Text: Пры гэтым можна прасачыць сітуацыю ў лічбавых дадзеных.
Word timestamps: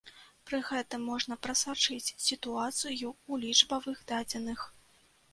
Пры 0.51 0.59
гэтым 0.67 1.01
можна 1.09 1.35
прасачыць 1.47 2.13
сітуацыю 2.27 3.09
ў 3.09 3.33
лічбавых 3.43 4.01
дадзеных. 4.13 4.65